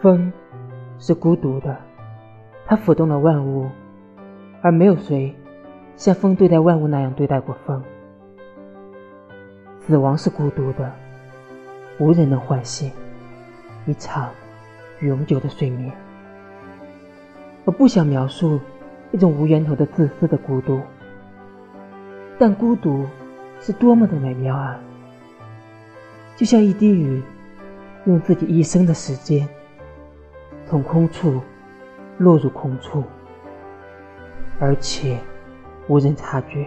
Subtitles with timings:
[0.00, 0.32] 风
[0.98, 1.76] 是孤独的，
[2.66, 3.68] 它抚动了万物，
[4.62, 5.34] 而没有谁
[5.96, 7.82] 像风对待万物那样对待过风。
[9.80, 10.92] 死亡是孤独的，
[11.98, 12.90] 无人能唤醒
[13.86, 14.30] 一场
[15.00, 15.92] 永久的睡眠。
[17.64, 18.60] 我不想描述
[19.12, 20.80] 一种无源头的自私的孤独，
[22.38, 23.06] 但孤独
[23.60, 24.78] 是多么的美妙啊！
[26.36, 27.22] 就像一滴雨，
[28.06, 29.48] 用自己一生的时间，
[30.74, 31.40] 从空处
[32.18, 33.04] 落入空处，
[34.58, 35.20] 而且
[35.86, 36.66] 无人察觉。